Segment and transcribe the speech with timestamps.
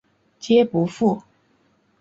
[0.39, 1.21] 皆不赴。